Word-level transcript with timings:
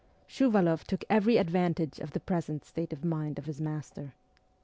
Shuvaloff 0.27 0.83
took 0.85 1.05
every 1.11 1.37
advantage 1.37 1.99
of 1.99 2.09
the 2.09 2.19
present 2.19 2.65
state 2.65 2.91
of 2.91 3.05
mind 3.05 3.37
of 3.37 3.45
his 3.45 3.61
master. 3.61 4.15